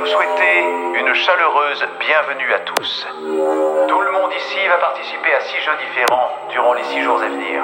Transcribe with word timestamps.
vous 0.00 0.06
souhaiter 0.06 0.60
une 0.94 1.14
chaleureuse 1.14 1.84
bienvenue 1.98 2.52
à 2.54 2.60
tous. 2.60 3.06
Tout 3.88 4.00
le 4.00 4.12
monde 4.12 4.32
ici 4.34 4.56
va 4.68 4.78
participer 4.78 5.34
à 5.34 5.40
six 5.40 5.58
jeux 5.58 5.76
différents 5.76 6.30
durant 6.50 6.72
les 6.72 6.84
six 6.84 7.02
jours 7.02 7.20
à 7.20 7.26
venir. 7.26 7.62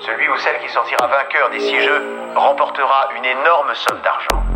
Celui 0.00 0.28
ou 0.28 0.36
celle 0.38 0.58
qui 0.60 0.68
sortira 0.70 1.06
vainqueur 1.06 1.50
des 1.50 1.60
six 1.60 1.80
jeux 1.80 2.16
remportera 2.34 3.08
une 3.16 3.24
énorme 3.26 3.74
somme 3.74 4.00
d'argent. 4.02 4.49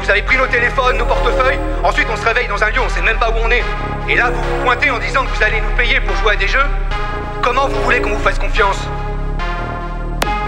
Vous 0.00 0.10
avez 0.10 0.22
pris 0.22 0.36
nos 0.36 0.46
téléphones, 0.46 0.96
nos 0.96 1.04
portefeuilles, 1.04 1.58
ensuite 1.82 2.06
on 2.10 2.16
se 2.16 2.24
réveille 2.24 2.46
dans 2.46 2.62
un 2.62 2.70
lieu, 2.70 2.80
on 2.80 2.88
sait 2.88 3.02
même 3.02 3.18
pas 3.18 3.30
où 3.30 3.34
on 3.42 3.50
est. 3.50 3.64
Et 4.08 4.14
là 4.16 4.30
vous 4.30 4.40
vous 4.42 4.64
pointez 4.64 4.90
en 4.90 4.98
disant 4.98 5.24
que 5.24 5.36
vous 5.36 5.42
allez 5.42 5.60
nous 5.60 5.76
payer 5.76 6.00
pour 6.00 6.14
jouer 6.16 6.32
à 6.32 6.36
des 6.36 6.48
jeux 6.48 6.64
Comment 7.42 7.68
vous 7.68 7.82
voulez 7.82 8.00
qu'on 8.00 8.10
vous 8.10 8.22
fasse 8.22 8.38
confiance 8.38 8.88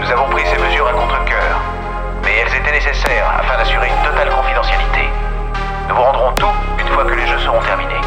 Nous 0.01 0.11
avons 0.11 0.29
pris 0.29 0.43
ces 0.45 0.57
mesures 0.57 0.87
à 0.87 0.93
contre-coeur, 0.93 1.61
mais 2.23 2.37
elles 2.37 2.55
étaient 2.55 2.71
nécessaires 2.71 3.29
afin 3.39 3.57
d'assurer 3.57 3.87
une 3.87 4.09
totale 4.09 4.29
confidentialité. 4.29 5.09
Nous 5.89 5.95
vous 5.95 6.01
rendrons 6.01 6.31
tout 6.33 6.55
une 6.79 6.87
fois 6.87 7.05
que 7.05 7.13
les 7.13 7.27
jeux 7.27 7.39
seront 7.39 7.61
terminés. 7.61 8.01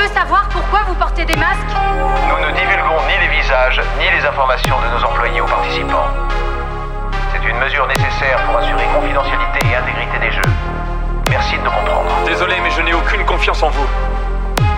Peut 0.00 0.14
savoir 0.14 0.48
pourquoi 0.48 0.80
vous 0.88 0.94
portez 0.94 1.26
des 1.26 1.36
masques 1.36 1.76
Nous 2.28 2.46
ne 2.46 2.50
divulguons 2.52 3.02
ni 3.06 3.18
les 3.20 3.36
visages 3.36 3.82
ni 3.98 4.08
les 4.10 4.24
informations 4.24 4.76
de 4.80 4.96
nos 4.96 5.04
employés 5.04 5.42
aux 5.42 5.46
participants. 5.46 6.08
C'est 7.32 7.46
une 7.46 7.58
mesure 7.58 7.86
nécessaire 7.86 8.38
pour 8.46 8.56
assurer 8.56 8.84
confidentialité 8.94 9.58
et 9.68 9.76
intégrité 9.76 10.18
des 10.20 10.32
jeux. 10.32 10.52
Merci 11.28 11.58
de 11.58 11.62
nous 11.64 11.70
comprendre. 11.70 12.10
Désolé, 12.24 12.54
mais 12.62 12.70
je 12.70 12.80
n'ai 12.80 12.94
aucune 12.94 13.26
confiance 13.26 13.62
en 13.62 13.68
vous. 13.68 13.86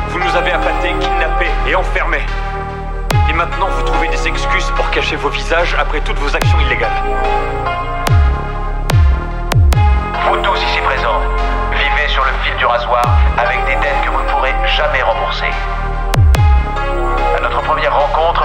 Vous 0.08 0.18
nous 0.18 0.34
avez 0.34 0.50
appâtés, 0.50 0.92
kidnappés 0.98 1.52
et 1.68 1.76
enfermés. 1.76 2.26
Et 3.30 3.32
maintenant, 3.32 3.68
vous 3.68 3.82
trouvez 3.82 4.08
des 4.08 4.26
excuses 4.26 4.70
pour 4.74 4.90
cacher 4.90 5.14
vos 5.14 5.28
visages 5.28 5.76
après 5.78 6.00
toutes 6.00 6.18
vos 6.18 6.34
actions 6.34 6.58
illégales. 6.66 6.90
Vous 10.24 10.36
tous 10.38 10.56
ici 10.56 10.80
présents, 10.80 11.20
fil 12.42 12.56
du 12.56 12.66
rasoir 12.66 13.02
avec 13.38 13.64
des 13.66 13.74
dettes 13.76 14.02
que 14.04 14.10
vous 14.10 14.22
ne 14.22 14.28
pourrez 14.28 14.54
jamais 14.76 15.02
rembourser. 15.02 15.50
À 17.36 17.40
notre 17.40 17.62
première 17.62 17.94
rencontre, 17.94 18.44